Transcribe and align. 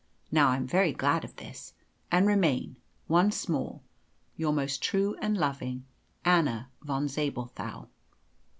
Now, 0.31 0.47
I'm 0.49 0.65
very 0.65 0.93
glad 0.93 1.23
of 1.23 1.35
this, 1.35 1.75
and 2.11 2.25
remain, 2.25 2.77
once 3.07 3.47
more, 3.47 3.81
"Your 4.35 4.51
most 4.51 4.81
true 4.81 5.15
and 5.21 5.37
loving 5.37 5.85
"ANNA 6.25 6.71
VON 6.81 7.05
ZABELTHAU." 7.07 7.87